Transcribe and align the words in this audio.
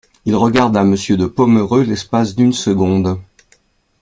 Il 0.25 0.35
regarda 0.35 0.83
Monsieur 0.83 1.15
de 1.15 1.27
Pomereux 1.27 1.83
l'espace 1.83 2.33
d'une 2.33 2.53
seconde. 2.53 3.19